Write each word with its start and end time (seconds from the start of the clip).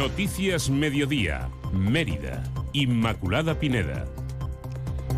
Noticias 0.00 0.70
Mediodía, 0.70 1.50
Mérida, 1.74 2.42
Inmaculada 2.72 3.58
Pineda. 3.58 4.06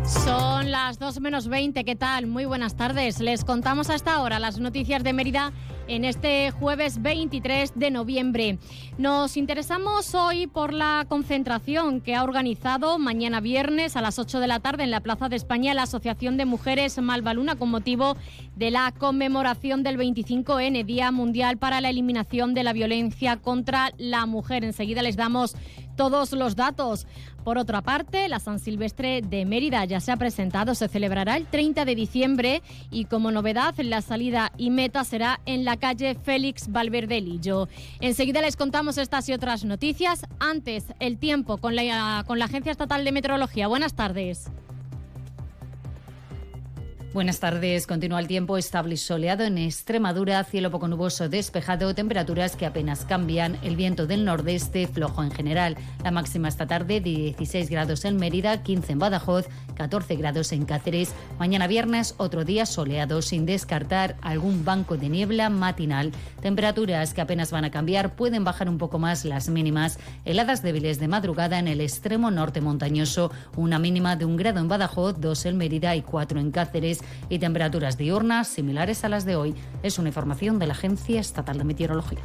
Son 0.05 0.71
las 0.71 0.99
2 0.99 1.21
menos 1.21 1.47
20, 1.47 1.85
¿qué 1.85 1.95
tal? 1.95 2.27
Muy 2.27 2.43
buenas 2.43 2.75
tardes. 2.75 3.21
Les 3.21 3.45
contamos 3.45 3.89
hasta 3.89 4.13
ahora 4.13 4.39
las 4.39 4.59
noticias 4.59 5.01
de 5.01 5.13
Mérida 5.13 5.53
en 5.87 6.05
este 6.05 6.51
jueves 6.51 7.01
23 7.01 7.73
de 7.75 7.91
noviembre. 7.91 8.57
Nos 8.97 9.37
interesamos 9.37 10.15
hoy 10.15 10.47
por 10.47 10.73
la 10.73 11.05
concentración 11.09 12.01
que 12.01 12.15
ha 12.15 12.23
organizado 12.23 12.99
mañana 12.99 13.41
viernes 13.41 13.95
a 13.95 14.01
las 14.01 14.19
8 14.19 14.39
de 14.39 14.47
la 14.47 14.59
tarde 14.59 14.83
en 14.83 14.91
la 14.91 15.01
Plaza 15.01 15.29
de 15.29 15.35
España 15.35 15.73
la 15.73 15.83
Asociación 15.83 16.37
de 16.37 16.45
Mujeres 16.45 16.97
Malvaluna 17.01 17.55
con 17.55 17.69
motivo 17.69 18.15
de 18.55 18.71
la 18.71 18.91
conmemoración 18.97 19.83
del 19.83 19.97
25N, 19.97 20.85
Día 20.85 21.11
Mundial 21.11 21.57
para 21.57 21.81
la 21.81 21.89
Eliminación 21.89 22.53
de 22.53 22.63
la 22.63 22.73
Violencia 22.73 23.37
contra 23.37 23.91
la 23.97 24.25
Mujer. 24.25 24.63
Enseguida 24.63 25.01
les 25.01 25.15
damos 25.15 25.55
todos 25.95 26.31
los 26.31 26.55
datos. 26.55 27.07
Por 27.43 27.57
otra 27.57 27.81
parte, 27.81 28.29
la 28.29 28.39
San 28.39 28.59
Silvestre 28.59 29.21
de 29.21 29.45
Mérida 29.45 29.83
ya 29.85 29.99
se 29.99 30.11
ha 30.11 30.17
presentado, 30.17 30.75
se 30.75 30.87
celebrará 30.87 31.35
el 31.35 31.45
30 31.45 31.83
de 31.83 31.95
diciembre 31.95 32.61
y 32.89 33.05
como 33.05 33.31
novedad 33.31 33.75
la 33.79 34.01
salida 34.01 34.51
y 34.57 34.69
meta 34.69 35.03
será 35.03 35.41
en 35.45 35.65
la 35.65 35.77
calle 35.77 36.15
Félix 36.15 36.71
Valverde 36.71 37.19
Lillo. 37.19 37.67
Enseguida 37.99 38.41
les 38.41 38.55
contamos 38.55 38.97
estas 38.97 39.27
y 39.27 39.33
otras 39.33 39.65
noticias. 39.65 40.25
Antes, 40.39 40.85
el 40.99 41.17
tiempo 41.17 41.57
con 41.57 41.75
la, 41.75 42.23
con 42.25 42.39
la 42.39 42.45
Agencia 42.45 42.71
Estatal 42.71 43.03
de 43.03 43.11
Meteorología. 43.11 43.67
Buenas 43.67 43.93
tardes. 43.93 44.49
Buenas 47.13 47.39
tardes. 47.39 47.85
Continúa 47.85 48.19
el 48.19 48.25
tiempo 48.25 48.57
estable 48.57 48.95
y 48.95 48.97
soleado 48.97 49.43
en 49.43 49.59
Extremadura, 49.59 50.43
cielo 50.45 50.71
poco 50.71 50.87
nuboso 50.87 51.29
despejado, 51.29 51.93
temperaturas 51.93 52.55
que 52.55 52.65
apenas 52.65 53.05
cambian, 53.05 53.59
el 53.61 53.75
viento 53.75 54.07
del 54.07 54.25
nordeste 54.25 54.87
flojo 54.87 55.21
en 55.21 55.29
general. 55.29 55.77
La 56.03 56.09
máxima 56.09 56.47
esta 56.47 56.65
tarde 56.65 57.01
16 57.01 57.69
grados 57.69 58.03
en 58.05 58.17
Mérida, 58.17 58.63
15 58.63 58.93
en 58.93 58.97
Badajoz, 58.97 59.45
14 59.75 60.15
grados 60.15 60.51
en 60.53 60.65
Cáceres. 60.65 61.13
Mañana 61.37 61.67
viernes 61.67 62.15
otro 62.17 62.45
día 62.45 62.65
soleado 62.65 63.21
sin 63.21 63.45
descartar 63.45 64.15
algún 64.23 64.65
banco 64.65 64.97
de 64.97 65.09
niebla 65.09 65.51
matinal. 65.51 66.11
Temperaturas 66.41 67.13
que 67.13 67.21
apenas 67.21 67.51
van 67.51 67.65
a 67.65 67.69
cambiar, 67.69 68.15
pueden 68.15 68.43
bajar 68.43 68.67
un 68.67 68.79
poco 68.79 68.97
más 68.97 69.23
las 69.23 69.49
mínimas. 69.49 69.99
Heladas 70.25 70.63
débiles 70.63 70.99
de 70.99 71.07
madrugada 71.07 71.59
en 71.59 71.67
el 71.67 71.79
extremo 71.79 72.31
norte 72.31 72.59
montañoso, 72.59 73.31
una 73.55 73.77
mínima 73.77 74.15
de 74.15 74.25
un 74.25 74.35
grado 74.35 74.59
en 74.59 74.67
Badajoz, 74.67 75.21
dos 75.21 75.45
en 75.45 75.57
Mérida 75.57 75.95
y 75.95 76.01
cuatro 76.01 76.39
en 76.39 76.49
Cáceres 76.49 77.02
y 77.29 77.39
temperaturas 77.39 77.97
diurnas 77.97 78.47
similares 78.47 79.03
a 79.03 79.09
las 79.09 79.25
de 79.25 79.35
hoy. 79.35 79.55
Es 79.83 79.99
una 79.99 80.09
información 80.09 80.59
de 80.59 80.67
la 80.67 80.73
Agencia 80.73 81.19
Estatal 81.19 81.57
de 81.57 81.63
Meteorología. 81.63 82.19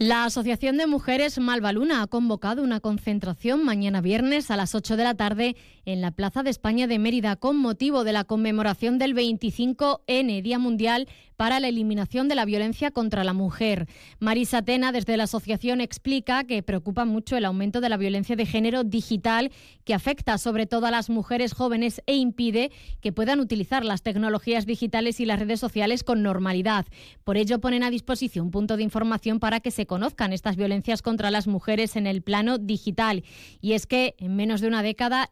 La 0.00 0.24
Asociación 0.24 0.76
de 0.76 0.86
Mujeres 0.86 1.40
Malvaluna 1.40 2.02
ha 2.02 2.06
convocado 2.06 2.62
una 2.62 2.78
concentración 2.78 3.64
mañana 3.64 4.00
viernes 4.00 4.48
a 4.52 4.56
las 4.56 4.76
8 4.76 4.96
de 4.96 5.02
la 5.02 5.16
tarde 5.16 5.56
en 5.86 6.00
la 6.00 6.12
Plaza 6.12 6.44
de 6.44 6.50
España 6.50 6.86
de 6.86 7.00
Mérida 7.00 7.34
con 7.34 7.56
motivo 7.56 8.04
de 8.04 8.12
la 8.12 8.22
conmemoración 8.22 8.98
del 8.98 9.16
25N, 9.16 10.40
Día 10.40 10.60
Mundial 10.60 11.08
para 11.38 11.60
la 11.60 11.68
Eliminación 11.68 12.26
de 12.26 12.34
la 12.34 12.44
Violencia 12.44 12.90
contra 12.90 13.22
la 13.22 13.32
Mujer. 13.32 13.86
Marisa 14.18 14.62
Tena, 14.62 14.90
desde 14.90 15.16
la 15.16 15.22
asociación, 15.22 15.80
explica 15.80 16.42
que 16.42 16.64
preocupa 16.64 17.04
mucho 17.04 17.36
el 17.36 17.44
aumento 17.44 17.80
de 17.80 17.88
la 17.88 17.96
violencia 17.96 18.34
de 18.34 18.44
género 18.44 18.82
digital 18.82 19.52
que 19.84 19.94
afecta 19.94 20.36
sobre 20.36 20.66
todo 20.66 20.86
a 20.86 20.90
las 20.90 21.10
mujeres 21.10 21.52
jóvenes 21.52 22.02
e 22.06 22.16
impide 22.16 22.72
que 23.00 23.12
puedan 23.12 23.38
utilizar 23.38 23.84
las 23.84 24.02
tecnologías 24.02 24.66
digitales 24.66 25.20
y 25.20 25.26
las 25.26 25.38
redes 25.38 25.60
sociales 25.60 26.02
con 26.02 26.24
normalidad. 26.24 26.86
Por 27.22 27.36
ello, 27.36 27.60
ponen 27.60 27.84
a 27.84 27.90
disposición 27.90 28.46
un 28.46 28.50
punto 28.50 28.76
de 28.76 28.82
información 28.82 29.38
para 29.38 29.60
que 29.60 29.70
se 29.70 29.86
conozcan 29.86 30.32
estas 30.32 30.56
violencias 30.56 31.02
contra 31.02 31.30
las 31.30 31.46
mujeres 31.46 31.94
en 31.94 32.08
el 32.08 32.20
plano 32.20 32.58
digital. 32.58 33.22
Y 33.60 33.74
es 33.74 33.86
que 33.86 34.16
en 34.18 34.34
menos 34.34 34.60
de 34.60 34.66
una 34.66 34.82
década 34.82 35.28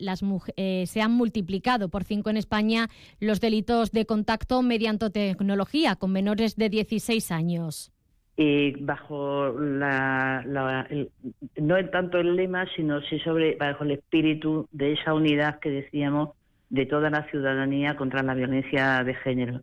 eh, 0.57 0.85
se 0.87 1.01
han 1.01 1.11
multiplicado 1.11 1.89
por 1.89 2.05
cinco 2.05 2.31
en 2.31 2.37
España 2.37 2.91
los 3.19 3.41
delitos 3.41 3.91
de 3.91 4.07
contacto 4.07 4.63
mediante 4.63 5.11
tecnología 5.11 5.96
con 5.97 6.13
menores 6.13 6.57
de 6.57 6.69
16 6.69 7.31
años. 7.31 7.93
Y 8.37 8.73
bajo 8.83 9.49
la, 9.59 10.45
no 11.57 11.89
tanto 11.89 12.19
el 12.19 12.37
lema, 12.37 12.67
sino 12.77 13.01
sí 13.03 13.19
sobre 13.21 13.57
bajo 13.57 13.85
el 13.85 13.93
espíritu 13.93 14.69
de 14.73 14.93
esa 14.93 15.15
unidad 15.15 15.59
que 15.59 15.71
decíamos 15.71 16.31
de 16.69 16.87
toda 16.87 17.11
la 17.11 17.25
ciudadanía 17.31 17.97
contra 17.97 18.23
la 18.23 18.35
violencia 18.35 19.03
de 19.05 19.15
género. 19.15 19.63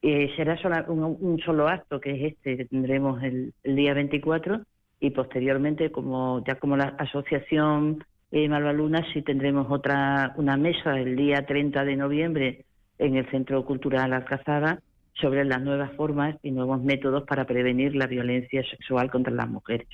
será 0.00 0.58
un, 0.88 1.40
solo 1.44 1.68
acto, 1.68 2.00
que 2.00 2.10
es 2.10 2.32
este, 2.32 2.56
que 2.56 2.64
tendremos 2.64 3.22
el, 3.22 3.52
día 3.62 3.94
24, 3.94 4.62
y 4.98 5.10
posteriormente, 5.10 5.92
como 5.92 6.42
ya 6.44 6.56
como 6.56 6.76
la 6.76 6.94
asociación 6.98 8.04
eh, 8.30 8.48
Malvaluna, 8.48 9.04
sí 9.12 9.22
tendremos 9.22 9.66
otra 9.70 10.32
una 10.36 10.56
mesa 10.56 10.98
el 10.98 11.16
día 11.16 11.44
30 11.44 11.84
de 11.84 11.96
noviembre 11.96 12.64
en 12.98 13.16
el 13.16 13.28
Centro 13.30 13.64
Cultural 13.64 14.12
Alcazaba, 14.12 14.78
sobre 15.14 15.44
las 15.44 15.62
nuevas 15.62 15.92
formas 15.92 16.36
y 16.42 16.50
nuevos 16.50 16.82
métodos 16.82 17.24
para 17.24 17.46
prevenir 17.46 17.94
la 17.94 18.06
violencia 18.06 18.62
sexual 18.70 19.10
contra 19.10 19.32
las 19.32 19.48
mujeres. 19.48 19.88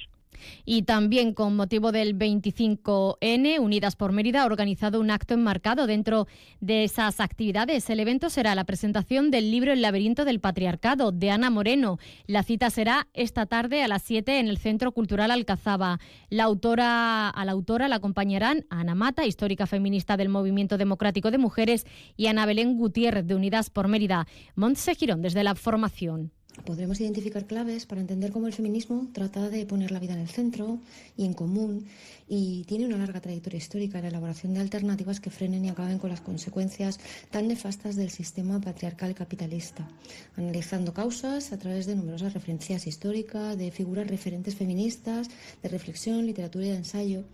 Y 0.65 0.83
también 0.83 1.35
con 1.35 1.57
motivo 1.57 1.93
del 1.93 2.17
25N, 2.17 3.59
Unidas 3.59 3.97
por 3.97 4.13
Mérida 4.13 4.43
ha 4.43 4.47
organizado 4.47 5.01
un 5.01 5.11
acto 5.11 5.35
enmarcado 5.35 5.87
dentro 5.87 6.27
de 6.61 6.85
esas 6.85 7.21
actividades. 7.21 7.89
El 7.91 8.01
evento 8.01 8.31
será 8.31 8.55
la 8.55 8.65
presentación 8.65 9.31
del 9.31 9.51
libro 9.51 9.73
El 9.73 9.83
laberinto 9.83 10.25
del 10.25 10.41
patriarcado 10.41 11.13
de 11.13 11.31
Ana 11.31 11.51
Moreno. 11.51 11.99
La 12.27 12.43
cita 12.43 12.71
será 12.71 13.09
esta 13.15 13.47
tarde 13.47 13.83
a 13.83 13.89
las 13.89 14.03
7 14.03 14.39
en 14.39 14.49
el 14.49 14.59
Centro 14.59 14.93
Cultural 14.93 15.31
Alcazaba. 15.31 15.99
La 16.31 16.45
autora, 16.45 17.29
a 17.29 17.45
la 17.45 17.53
autora 17.53 17.89
la 17.89 17.97
acompañarán 17.97 18.67
Ana 18.71 18.95
Mata, 18.95 19.27
histórica 19.27 19.67
feminista 19.67 20.17
del 20.17 20.29
Movimiento 20.29 20.79
Democrático 20.79 21.31
de 21.31 21.39
Mujeres, 21.39 21.87
y 22.17 22.27
Ana 22.27 22.47
Belén 22.47 22.77
Gutiérrez 22.77 23.27
de 23.27 23.35
Unidas 23.35 23.71
por 23.71 23.89
Mérida. 23.89 24.27
Montse 24.55 24.95
Girón 24.95 25.23
desde 25.23 25.45
la 25.45 25.55
formación 25.55 26.33
podremos 26.65 27.01
identificar 27.01 27.47
claves 27.47 27.87
para 27.87 28.01
entender 28.01 28.33
cómo 28.33 28.47
el 28.47 28.53
feminismo 28.53 29.09
trata 29.13 29.49
de 29.49 29.67
poner 29.67 29.91
la 29.91 29.99
vida 29.99 30.15
en 30.15 30.21
el 30.21 30.29
centro 30.29 30.79
y 31.17 31.25
en 31.25 31.35
común 31.35 31.87
y 32.29 32.65
tiene 32.65 32.87
una 32.87 32.99
larga 32.99 33.21
trayectoria 33.21 33.59
histórica 33.59 33.99
en 33.99 34.05
la 34.05 34.11
elaboración 34.11 34.55
de 34.55 34.61
alternativas 34.61 35.21
que 35.21 35.31
frenen 35.31 35.65
y 35.65 35.71
acaben 35.71 35.99
con 35.99 36.11
las 36.11 36.21
consecuencias 36.21 37.01
tan 37.31 37.49
nefastas 37.49 37.97
del 37.97 38.11
sistema 38.11 38.61
patriarcal 38.61 39.15
capitalista, 39.15 39.89
analizando 40.37 40.93
causas 40.93 41.53
a 41.53 41.59
través 41.59 41.87
de 41.87 41.97
numerosas 41.97 42.35
referencias 42.35 42.87
históricas, 42.87 43.57
de 43.57 43.71
figuras 43.71 44.07
referentes 44.07 44.55
feministas, 44.55 45.29
de 45.63 45.69
reflexión, 45.69 46.27
literatura 46.27 46.67
y 46.67 46.71
de 46.71 46.77
ensayo. 46.77 47.25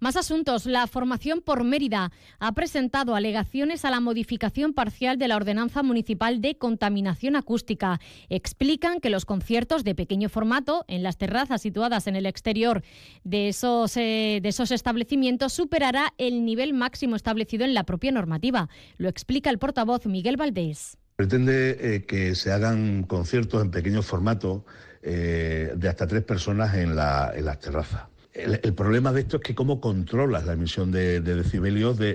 Más 0.00 0.16
asuntos. 0.16 0.66
La 0.66 0.86
formación 0.86 1.40
por 1.40 1.64
Mérida 1.64 2.12
ha 2.38 2.52
presentado 2.52 3.16
alegaciones 3.16 3.84
a 3.84 3.90
la 3.90 3.98
modificación 3.98 4.72
parcial 4.72 5.18
de 5.18 5.26
la 5.26 5.34
Ordenanza 5.34 5.82
Municipal 5.82 6.40
de 6.40 6.56
Contaminación 6.56 7.34
Acústica. 7.34 8.00
Explican 8.28 9.00
que 9.00 9.10
los 9.10 9.24
conciertos 9.24 9.82
de 9.82 9.96
pequeño 9.96 10.28
formato 10.28 10.84
en 10.86 11.02
las 11.02 11.18
terrazas 11.18 11.62
situadas 11.62 12.06
en 12.06 12.14
el 12.14 12.26
exterior 12.26 12.84
de 13.24 13.48
esos, 13.48 13.96
eh, 13.96 14.38
de 14.40 14.48
esos 14.48 14.70
establecimientos 14.70 15.52
superará 15.52 16.14
el 16.16 16.44
nivel 16.44 16.74
máximo 16.74 17.16
establecido 17.16 17.64
en 17.64 17.74
la 17.74 17.82
propia 17.82 18.12
normativa. 18.12 18.68
Lo 18.98 19.08
explica 19.08 19.50
el 19.50 19.58
portavoz 19.58 20.06
Miguel 20.06 20.36
Valdés. 20.36 20.96
Pretende 21.16 21.76
eh, 21.80 22.04
que 22.04 22.36
se 22.36 22.52
hagan 22.52 23.02
conciertos 23.02 23.60
en 23.64 23.72
pequeño 23.72 24.02
formato 24.02 24.64
eh, 25.02 25.72
de 25.74 25.88
hasta 25.88 26.06
tres 26.06 26.22
personas 26.22 26.76
en, 26.76 26.94
la, 26.94 27.32
en 27.34 27.44
las 27.44 27.58
terrazas. 27.58 28.02
El, 28.38 28.72
problema 28.74 29.12
de 29.12 29.22
esto 29.22 29.38
es 29.38 29.42
que 29.42 29.54
cómo 29.54 29.80
controlas 29.80 30.46
la 30.46 30.52
emisión 30.52 30.92
de, 30.92 31.20
decibelios 31.20 31.98
de, 31.98 32.14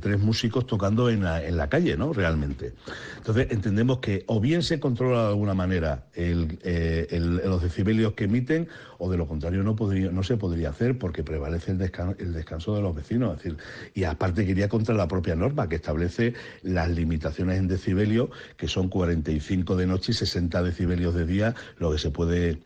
tres 0.00 0.18
músicos 0.18 0.66
tocando 0.66 1.08
en 1.08 1.22
la, 1.22 1.68
calle, 1.68 1.96
¿no? 1.96 2.12
Realmente. 2.12 2.74
Entonces 3.18 3.46
entendemos 3.50 3.98
que 3.98 4.24
o 4.26 4.40
bien 4.40 4.64
se 4.64 4.80
controla 4.80 5.22
de 5.22 5.28
alguna 5.28 5.54
manera 5.54 6.06
eh, 6.14 7.06
los 7.44 7.62
decibelios 7.62 8.14
que 8.14 8.24
emiten, 8.24 8.68
o 8.98 9.10
de 9.10 9.16
lo 9.16 9.28
contrario 9.28 9.62
no 9.62 10.22
se 10.24 10.36
podría 10.36 10.70
hacer 10.70 10.98
porque 10.98 11.22
prevalece 11.22 11.70
el, 11.70 11.78
descanso 11.78 12.74
de 12.74 12.82
los 12.82 12.94
vecinos. 12.94 13.36
Es 13.36 13.44
decir, 13.44 13.58
y 13.94 14.04
aparte 14.04 14.44
quería 14.44 14.68
contra 14.68 14.94
la 14.94 15.06
propia 15.06 15.36
norma 15.36 15.68
que 15.68 15.76
establece 15.76 16.34
las 16.62 16.90
limitaciones 16.90 17.58
en 17.58 17.68
decibelios, 17.68 18.30
que 18.56 18.66
son 18.66 18.88
45 18.88 19.76
de 19.76 19.86
noche 19.86 20.10
y 20.12 20.14
60 20.14 20.62
decibelios 20.64 21.14
de 21.14 21.26
día, 21.26 21.54
lo 21.78 21.92
que 21.92 21.98
se 21.98 22.10
puede 22.10 22.58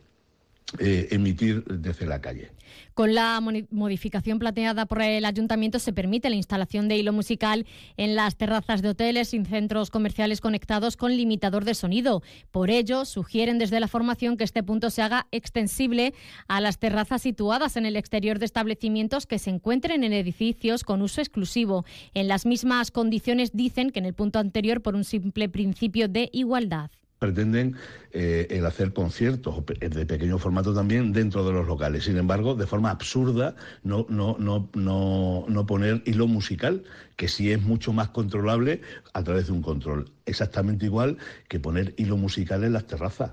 eh, 0.78 1.08
emitir 1.12 1.62
desde 1.64 2.06
la 2.06 2.20
calle. 2.20 2.50
Con 2.94 3.14
la 3.14 3.40
modificación 3.70 4.38
planteada 4.38 4.86
por 4.86 5.02
el 5.02 5.24
ayuntamiento 5.24 5.78
se 5.78 5.92
permite 5.92 6.30
la 6.30 6.36
instalación 6.36 6.88
de 6.88 6.96
hilo 6.96 7.12
musical 7.12 7.66
en 7.96 8.14
las 8.14 8.36
terrazas 8.36 8.82
de 8.82 8.88
hoteles 8.88 9.34
y 9.34 9.44
centros 9.44 9.90
comerciales 9.90 10.40
conectados 10.40 10.96
con 10.96 11.16
limitador 11.16 11.64
de 11.64 11.74
sonido. 11.74 12.22
Por 12.50 12.70
ello, 12.70 13.04
sugieren 13.04 13.58
desde 13.58 13.78
la 13.78 13.88
formación 13.88 14.36
que 14.36 14.44
este 14.44 14.62
punto 14.62 14.90
se 14.90 15.02
haga 15.02 15.26
extensible 15.32 16.14
a 16.48 16.60
las 16.60 16.78
terrazas 16.78 17.22
situadas 17.22 17.76
en 17.76 17.86
el 17.86 17.96
exterior 17.96 18.38
de 18.38 18.46
establecimientos 18.46 19.26
que 19.26 19.38
se 19.38 19.50
encuentren 19.50 20.02
en 20.02 20.12
edificios 20.12 20.82
con 20.82 21.02
uso 21.02 21.20
exclusivo. 21.20 21.84
En 22.14 22.26
las 22.26 22.46
mismas 22.46 22.90
condiciones 22.90 23.52
dicen 23.52 23.90
que 23.90 23.98
en 23.98 24.06
el 24.06 24.14
punto 24.14 24.38
anterior 24.38 24.82
por 24.82 24.94
un 24.94 25.04
simple 25.04 25.48
principio 25.48 26.08
de 26.08 26.30
igualdad 26.32 26.90
pretenden 27.24 27.76
eh, 28.12 28.46
el 28.50 28.66
hacer 28.66 28.92
conciertos 28.92 29.64
de 29.66 30.06
pequeño 30.06 30.38
formato 30.38 30.74
también 30.74 31.12
dentro 31.12 31.44
de 31.44 31.52
los 31.52 31.66
locales. 31.66 32.04
Sin 32.04 32.18
embargo, 32.18 32.54
de 32.54 32.66
forma 32.66 32.90
absurda, 32.90 33.56
no, 33.82 34.04
no, 34.10 34.36
no, 34.38 34.68
no, 34.74 35.46
no 35.48 35.66
poner 35.66 36.02
hilo 36.04 36.26
musical, 36.26 36.84
que 37.16 37.28
sí 37.28 37.50
es 37.50 37.62
mucho 37.62 37.92
más 37.92 38.10
controlable 38.10 38.82
a 39.14 39.22
través 39.22 39.46
de 39.46 39.52
un 39.52 39.62
control. 39.62 40.10
Exactamente 40.26 40.84
igual 40.84 41.16
que 41.48 41.60
poner 41.60 41.94
hilo 41.96 42.16
musical 42.16 42.62
en 42.62 42.74
las 42.74 42.86
terrazas. 42.86 43.32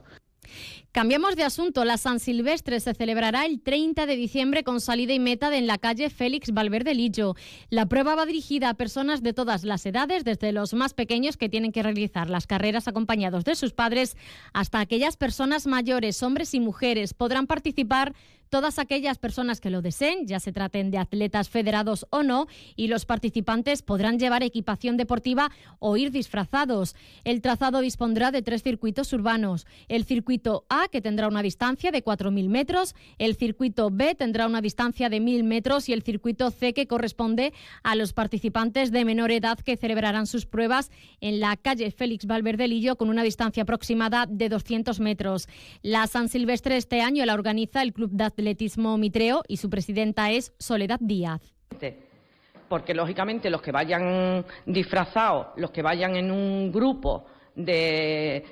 Cambiamos 0.91 1.35
de 1.35 1.43
asunto. 1.43 1.85
La 1.85 1.97
San 1.97 2.19
Silvestre 2.19 2.79
se 2.79 2.93
celebrará 2.93 3.45
el 3.45 3.61
30 3.61 4.05
de 4.05 4.15
diciembre 4.15 4.63
con 4.63 4.81
salida 4.81 5.13
y 5.13 5.19
meta 5.19 5.55
en 5.55 5.67
la 5.67 5.77
calle 5.77 6.09
Félix 6.09 6.51
Valverde 6.51 6.93
Lillo. 6.93 7.35
La 7.69 7.85
prueba 7.85 8.15
va 8.15 8.25
dirigida 8.25 8.69
a 8.69 8.73
personas 8.73 9.23
de 9.23 9.33
todas 9.33 9.63
las 9.63 9.85
edades, 9.85 10.23
desde 10.23 10.51
los 10.51 10.73
más 10.73 10.93
pequeños 10.93 11.37
que 11.37 11.49
tienen 11.49 11.71
que 11.71 11.83
realizar 11.83 12.29
las 12.29 12.47
carreras 12.47 12.87
acompañados 12.87 13.45
de 13.45 13.55
sus 13.55 13.73
padres 13.73 14.17
hasta 14.53 14.79
aquellas 14.79 15.17
personas 15.17 15.67
mayores, 15.67 16.21
hombres 16.23 16.53
y 16.53 16.59
mujeres. 16.59 17.13
Podrán 17.13 17.47
participar 17.47 18.13
todas 18.51 18.79
aquellas 18.79 19.17
personas 19.17 19.61
que 19.61 19.69
lo 19.69 19.81
deseen, 19.81 20.27
ya 20.27 20.39
se 20.41 20.51
traten 20.51 20.91
de 20.91 20.97
atletas 20.97 21.49
federados 21.49 22.05
o 22.09 22.21
no, 22.21 22.47
y 22.75 22.87
los 22.87 23.05
participantes 23.05 23.81
podrán 23.81 24.19
llevar 24.19 24.43
equipación 24.43 24.97
deportiva 24.97 25.49
o 25.79 25.95
ir 25.95 26.11
disfrazados. 26.11 26.95
El 27.23 27.41
trazado 27.41 27.79
dispondrá 27.79 28.29
de 28.29 28.41
tres 28.41 28.61
circuitos 28.61 29.13
urbanos. 29.13 29.65
El 29.87 30.03
circuito 30.03 30.65
A, 30.67 30.89
que 30.91 31.01
tendrá 31.01 31.29
una 31.29 31.41
distancia 31.41 31.91
de 31.91 32.03
4.000 32.03 32.49
metros, 32.49 32.93
el 33.17 33.35
circuito 33.35 33.89
B 33.89 34.15
tendrá 34.15 34.47
una 34.47 34.61
distancia 34.61 35.09
de 35.09 35.21
1.000 35.21 35.43
metros 35.43 35.87
y 35.87 35.93
el 35.93 36.03
circuito 36.03 36.51
C, 36.51 36.73
que 36.73 36.87
corresponde 36.87 37.53
a 37.83 37.95
los 37.95 38.11
participantes 38.11 38.91
de 38.91 39.05
menor 39.05 39.31
edad 39.31 39.59
que 39.59 39.77
celebrarán 39.77 40.27
sus 40.27 40.45
pruebas 40.45 40.91
en 41.21 41.39
la 41.39 41.55
calle 41.55 41.89
Félix 41.91 42.25
Valverde 42.25 42.67
Lillo 42.67 42.97
con 42.97 43.09
una 43.09 43.23
distancia 43.23 43.63
aproximada 43.63 44.25
de 44.29 44.49
200 44.49 44.99
metros. 44.99 45.47
La 45.83 46.05
San 46.07 46.27
Silvestre 46.27 46.75
este 46.75 46.99
año 46.99 47.25
la 47.25 47.33
organiza 47.33 47.81
el 47.81 47.93
Club 47.93 48.11
de 48.11 48.25
Atletismo 48.41 48.97
Mitreo 48.97 49.43
y 49.47 49.57
su 49.57 49.69
presidenta 49.69 50.31
es 50.31 50.51
Soledad 50.57 50.97
Díaz. 50.99 51.41
Porque 52.67 52.95
lógicamente 52.95 53.51
los 53.51 53.61
que 53.61 53.71
vayan 53.71 54.43
disfrazados, 54.65 55.49
los 55.57 55.69
que 55.69 55.83
vayan 55.83 56.15
en 56.15 56.31
un 56.31 56.71
grupo 56.71 57.25
de, 57.53 58.43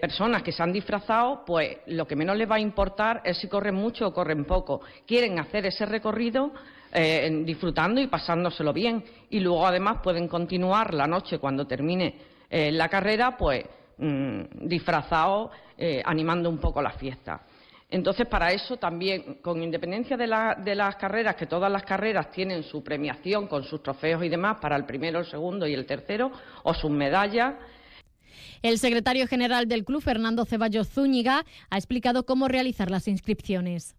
personas 0.00 0.42
que 0.42 0.50
se 0.50 0.64
han 0.64 0.72
disfrazado, 0.72 1.44
pues 1.46 1.76
lo 1.86 2.08
que 2.08 2.16
menos 2.16 2.36
les 2.36 2.50
va 2.50 2.56
a 2.56 2.60
importar 2.60 3.22
es 3.24 3.38
si 3.38 3.46
corren 3.46 3.76
mucho 3.76 4.08
o 4.08 4.12
corren 4.12 4.44
poco. 4.44 4.80
Quieren 5.06 5.38
hacer 5.38 5.64
ese 5.64 5.86
recorrido 5.86 6.52
eh, 6.92 7.42
disfrutando 7.44 8.00
y 8.00 8.08
pasándoselo 8.08 8.72
bien. 8.72 9.04
Y 9.30 9.38
luego 9.38 9.64
además 9.64 9.98
pueden 10.02 10.26
continuar 10.26 10.92
la 10.92 11.06
noche 11.06 11.38
cuando 11.38 11.68
termine 11.68 12.16
eh, 12.50 12.72
la 12.72 12.88
carrera, 12.88 13.36
pues 13.36 13.64
mm, 13.98 14.66
disfrazados, 14.66 15.52
eh, 15.78 16.02
animando 16.04 16.50
un 16.50 16.58
poco 16.58 16.82
la 16.82 16.90
fiesta. 16.90 17.42
Entonces, 17.90 18.28
para 18.28 18.52
eso 18.52 18.76
también, 18.76 19.38
con 19.42 19.62
independencia 19.62 20.16
de, 20.16 20.26
las 20.28 20.96
carreras, 20.96 21.34
que 21.34 21.46
todas 21.46 21.70
las 21.70 21.82
carreras 21.82 22.30
tienen 22.30 22.62
su 22.62 22.84
premiación 22.84 23.48
con 23.48 23.64
sus 23.64 23.82
trofeos 23.82 24.22
y 24.24 24.28
demás 24.28 24.58
para 24.60 24.76
el 24.76 24.84
primero, 24.84 25.18
el 25.18 25.26
segundo 25.26 25.66
y 25.66 25.74
el 25.74 25.86
tercero, 25.86 26.30
o 26.62 26.72
sus 26.72 26.90
medallas. 26.90 27.54
El 28.62 28.78
secretario 28.78 29.26
general 29.26 29.66
del 29.66 29.84
club, 29.84 30.02
Fernando 30.02 30.44
Ceballos 30.44 30.88
Zúñiga, 30.90 31.44
ha 31.68 31.76
explicado 31.76 32.24
cómo 32.24 32.46
realizar 32.46 32.90
las 32.90 33.08
inscripciones. 33.08 33.96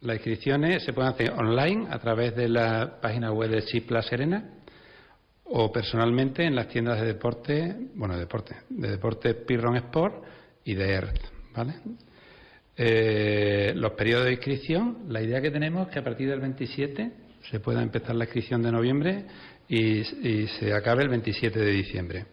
Las 0.00 0.16
inscripciones 0.16 0.84
se 0.84 0.92
pueden 0.92 1.12
hacer 1.12 1.32
online 1.32 1.88
a 1.90 1.98
través 1.98 2.36
de 2.36 2.48
la 2.48 3.00
página 3.00 3.32
web 3.32 3.50
de 3.50 3.64
Chipla 3.64 4.02
Serena 4.02 4.52
o 5.42 5.72
personalmente 5.72 6.44
en 6.44 6.54
las 6.54 6.68
tiendas 6.68 7.00
de 7.00 7.06
deporte, 7.06 7.76
bueno, 7.94 8.14
de 8.14 8.20
deporte, 8.20 8.56
de 8.68 8.90
deporte 8.90 9.34
Pirron 9.34 9.76
Sport 9.76 10.22
y 10.64 10.74
de 10.74 10.92
Earth, 10.92 11.20
¿vale? 11.54 11.74
Eh, 12.78 13.72
los 13.74 13.92
periodos 13.92 14.26
de 14.26 14.32
inscripción, 14.32 15.04
la 15.08 15.22
idea 15.22 15.40
que 15.40 15.50
tenemos 15.50 15.86
es 15.86 15.94
que 15.94 15.98
a 15.98 16.04
partir 16.04 16.28
del 16.28 16.40
27 16.40 17.10
se 17.50 17.60
pueda 17.60 17.82
empezar 17.82 18.14
la 18.14 18.24
inscripción 18.24 18.62
de 18.62 18.70
noviembre 18.70 19.24
y, 19.68 20.04
se 20.04 20.72
acabe 20.74 21.02
el 21.02 21.08
27 21.08 21.58
de 21.58 21.70
diciembre. 21.70 22.26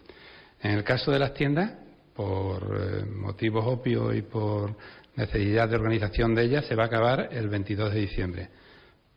En 0.61 0.71
el 0.71 0.83
caso 0.83 1.11
de 1.11 1.19
las 1.19 1.33
tiendas, 1.33 1.71
por 2.13 2.61
eh, 2.61 3.05
motivos 3.05 3.65
obvios 3.65 4.15
y 4.15 4.21
por 4.21 4.75
necesidad 5.15 5.69
de 5.69 5.75
organización 5.75 6.35
de 6.35 6.43
ellas, 6.43 6.65
se 6.65 6.75
va 6.75 6.83
a 6.83 6.87
acabar 6.87 7.29
el 7.31 7.47
22 7.47 7.93
de 7.93 7.99
diciembre, 8.01 8.49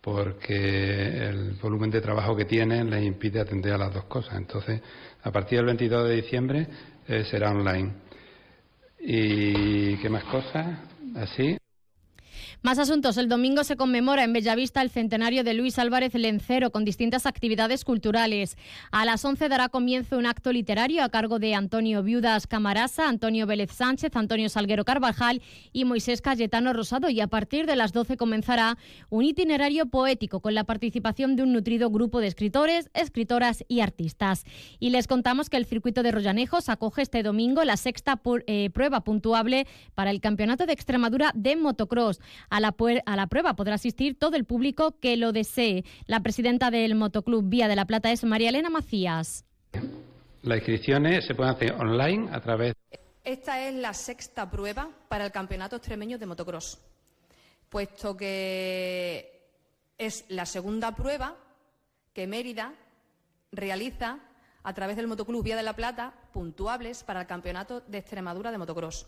porque 0.00 1.28
el 1.28 1.54
volumen 1.60 1.90
de 1.90 2.00
trabajo 2.00 2.36
que 2.36 2.44
tienen 2.44 2.88
les 2.88 3.04
impide 3.04 3.40
atender 3.40 3.72
a 3.72 3.78
las 3.78 3.92
dos 3.92 4.04
cosas. 4.04 4.36
Entonces, 4.36 4.80
a 5.22 5.32
partir 5.32 5.58
del 5.58 5.66
22 5.66 6.08
de 6.08 6.14
diciembre 6.14 6.66
eh, 7.08 7.24
será 7.24 7.50
online. 7.50 7.92
¿Y 9.00 9.96
qué 9.96 10.08
más 10.08 10.24
cosas? 10.24 10.95
Así. 11.16 11.58
Más 12.66 12.80
asuntos. 12.80 13.16
El 13.16 13.28
domingo 13.28 13.62
se 13.62 13.76
conmemora 13.76 14.24
en 14.24 14.32
Bellavista 14.32 14.82
el 14.82 14.90
centenario 14.90 15.44
de 15.44 15.54
Luis 15.54 15.78
Álvarez 15.78 16.14
Lencero 16.14 16.72
con 16.72 16.84
distintas 16.84 17.24
actividades 17.24 17.84
culturales. 17.84 18.58
A 18.90 19.04
las 19.04 19.24
11 19.24 19.48
dará 19.48 19.68
comienzo 19.68 20.18
un 20.18 20.26
acto 20.26 20.50
literario 20.50 21.04
a 21.04 21.08
cargo 21.08 21.38
de 21.38 21.54
Antonio 21.54 22.02
Viudas 22.02 22.48
Camarasa, 22.48 23.08
Antonio 23.08 23.46
Vélez 23.46 23.70
Sánchez, 23.70 24.16
Antonio 24.16 24.48
Salguero 24.48 24.84
Carvajal 24.84 25.42
y 25.72 25.84
Moisés 25.84 26.20
Cayetano 26.20 26.72
Rosado. 26.72 27.08
Y 27.08 27.20
a 27.20 27.28
partir 27.28 27.66
de 27.66 27.76
las 27.76 27.92
12 27.92 28.16
comenzará 28.16 28.76
un 29.10 29.24
itinerario 29.24 29.86
poético 29.86 30.40
con 30.40 30.56
la 30.56 30.64
participación 30.64 31.36
de 31.36 31.44
un 31.44 31.52
nutrido 31.52 31.88
grupo 31.90 32.18
de 32.18 32.26
escritores, 32.26 32.90
escritoras 32.94 33.64
y 33.68 33.78
artistas. 33.78 34.42
Y 34.80 34.90
les 34.90 35.06
contamos 35.06 35.50
que 35.50 35.56
el 35.56 35.66
circuito 35.66 36.02
de 36.02 36.10
Rollanejos 36.10 36.68
acoge 36.68 37.02
este 37.02 37.22
domingo 37.22 37.62
la 37.62 37.76
sexta 37.76 38.20
eh, 38.48 38.70
prueba 38.70 39.04
puntuable 39.04 39.68
para 39.94 40.10
el 40.10 40.20
Campeonato 40.20 40.66
de 40.66 40.72
Extremadura 40.72 41.30
de 41.36 41.54
Motocross. 41.54 42.18
A 42.56 42.60
la, 42.60 42.74
a 43.04 43.16
la 43.16 43.26
prueba 43.26 43.54
podrá 43.54 43.74
asistir 43.74 44.18
todo 44.18 44.34
el 44.34 44.46
público 44.46 44.98
que 44.98 45.18
lo 45.18 45.32
desee. 45.32 45.84
La 46.06 46.20
presidenta 46.20 46.70
del 46.70 46.94
Motoclub 46.94 47.46
Vía 47.46 47.68
de 47.68 47.76
la 47.76 47.84
Plata 47.84 48.10
es 48.10 48.24
María 48.24 48.48
Elena 48.48 48.70
Macías. 48.70 49.44
Las 50.40 50.56
inscripciones 50.60 51.26
se 51.26 51.34
pueden 51.34 51.54
hacer 51.54 51.72
online 51.72 52.30
a 52.32 52.40
través. 52.40 52.72
Esta 53.24 53.68
es 53.68 53.74
la 53.74 53.92
sexta 53.92 54.50
prueba 54.50 54.88
para 55.10 55.26
el 55.26 55.32
Campeonato 55.32 55.76
Extremeño 55.76 56.16
de 56.16 56.24
Motocross, 56.24 56.78
puesto 57.68 58.16
que 58.16 59.50
es 59.98 60.24
la 60.30 60.46
segunda 60.46 60.96
prueba 60.96 61.36
que 62.14 62.26
Mérida 62.26 62.72
realiza 63.52 64.18
a 64.62 64.72
través 64.72 64.96
del 64.96 65.08
Motoclub 65.08 65.44
Vía 65.44 65.56
de 65.56 65.62
la 65.62 65.76
Plata 65.76 66.14
puntuables 66.32 67.04
para 67.04 67.20
el 67.20 67.26
Campeonato 67.26 67.82
de 67.82 67.98
Extremadura 67.98 68.50
de 68.50 68.56
Motocross. 68.56 69.06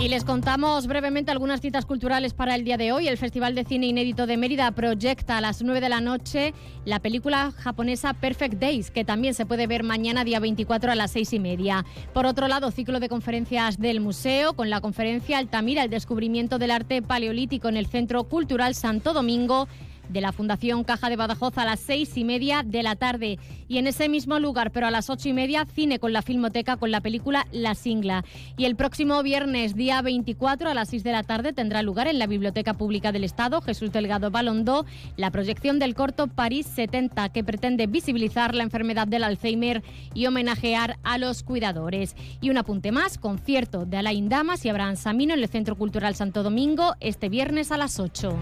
Y 0.00 0.08
les 0.08 0.24
contamos 0.24 0.86
brevemente 0.86 1.30
algunas 1.30 1.60
citas 1.60 1.84
culturales 1.84 2.32
para 2.32 2.54
el 2.54 2.64
día 2.64 2.78
de 2.78 2.90
hoy. 2.90 3.06
El 3.06 3.18
Festival 3.18 3.54
de 3.54 3.64
Cine 3.64 3.86
Inédito 3.86 4.26
de 4.26 4.38
Mérida 4.38 4.70
proyecta 4.70 5.36
a 5.36 5.42
las 5.42 5.60
9 5.60 5.78
de 5.82 5.90
la 5.90 6.00
noche 6.00 6.54
la 6.86 7.00
película 7.00 7.52
japonesa 7.52 8.14
Perfect 8.14 8.54
Days, 8.54 8.90
que 8.90 9.04
también 9.04 9.34
se 9.34 9.44
puede 9.44 9.66
ver 9.66 9.82
mañana 9.82 10.24
día 10.24 10.40
24 10.40 10.92
a 10.92 10.94
las 10.94 11.10
6 11.10 11.34
y 11.34 11.38
media. 11.38 11.84
Por 12.14 12.24
otro 12.24 12.48
lado, 12.48 12.70
ciclo 12.70 12.98
de 12.98 13.10
conferencias 13.10 13.78
del 13.78 14.00
museo 14.00 14.54
con 14.54 14.70
la 14.70 14.80
conferencia 14.80 15.36
Altamira, 15.36 15.84
el 15.84 15.90
descubrimiento 15.90 16.58
del 16.58 16.70
arte 16.70 17.02
paleolítico 17.02 17.68
en 17.68 17.76
el 17.76 17.84
Centro 17.84 18.24
Cultural 18.24 18.74
Santo 18.74 19.12
Domingo 19.12 19.68
de 20.10 20.20
la 20.20 20.32
Fundación 20.32 20.84
Caja 20.84 21.08
de 21.08 21.16
Badajoz 21.16 21.56
a 21.58 21.64
las 21.64 21.80
seis 21.80 22.16
y 22.16 22.24
media 22.24 22.62
de 22.64 22.82
la 22.82 22.96
tarde. 22.96 23.38
Y 23.68 23.78
en 23.78 23.86
ese 23.86 24.08
mismo 24.08 24.38
lugar, 24.38 24.70
pero 24.72 24.86
a 24.86 24.90
las 24.90 25.10
ocho 25.10 25.28
y 25.28 25.32
media, 25.32 25.66
cine 25.74 25.98
con 25.98 26.12
la 26.12 26.22
Filmoteca 26.22 26.76
con 26.76 26.90
la 26.90 27.00
película 27.00 27.46
La 27.52 27.74
Singla. 27.74 28.24
Y 28.56 28.64
el 28.64 28.76
próximo 28.76 29.22
viernes, 29.22 29.74
día 29.74 30.02
24, 30.02 30.70
a 30.70 30.74
las 30.74 30.88
seis 30.88 31.04
de 31.04 31.12
la 31.12 31.22
tarde, 31.22 31.52
tendrá 31.52 31.82
lugar 31.82 32.08
en 32.08 32.18
la 32.18 32.26
Biblioteca 32.26 32.74
Pública 32.74 33.12
del 33.12 33.24
Estado, 33.24 33.60
Jesús 33.60 33.92
Delgado 33.92 34.30
Balondó, 34.30 34.86
la 35.16 35.30
proyección 35.30 35.78
del 35.78 35.94
corto 35.94 36.26
París 36.26 36.66
70, 36.66 37.28
que 37.28 37.44
pretende 37.44 37.86
visibilizar 37.86 38.54
la 38.54 38.64
enfermedad 38.64 39.06
del 39.06 39.24
Alzheimer 39.24 39.82
y 40.14 40.26
homenajear 40.26 40.98
a 41.02 41.18
los 41.18 41.42
cuidadores. 41.42 42.16
Y 42.40 42.50
un 42.50 42.58
apunte 42.58 42.92
más, 42.92 43.18
concierto 43.18 43.86
de 43.86 43.98
Alain 43.98 44.28
Damas 44.28 44.64
y 44.64 44.68
Abraham 44.68 44.96
Samino 44.96 45.34
en 45.34 45.40
el 45.40 45.48
Centro 45.48 45.76
Cultural 45.76 46.14
Santo 46.14 46.42
Domingo 46.42 46.94
este 47.00 47.28
viernes 47.28 47.72
a 47.72 47.76
las 47.76 48.00
8. 48.00 48.38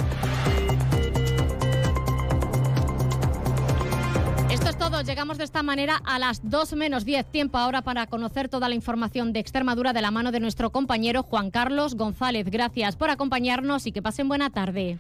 Llegamos 5.09 5.39
de 5.39 5.45
esta 5.45 5.63
manera 5.63 6.03
a 6.05 6.19
las 6.19 6.51
2 6.51 6.75
menos 6.75 7.07
10. 7.07 7.25
Tiempo 7.25 7.57
ahora 7.57 7.81
para 7.81 8.07
conocer 8.07 8.51
toda 8.51 8.69
la 8.69 8.75
información 8.75 9.33
de 9.33 9.41
Extremadura 9.41 9.95
de 9.95 10.03
la 10.03 10.11
mano 10.11 10.33
de 10.33 10.39
nuestro 10.39 10.69
compañero 10.69 11.23
Juan 11.23 11.51
Carlos 11.51 11.95
González. 11.95 12.51
Gracias 12.51 12.95
por 12.95 13.09
acompañarnos 13.09 13.87
y 13.87 13.93
que 13.93 14.03
pasen 14.03 14.29
buena 14.29 14.51
tarde. 14.51 14.99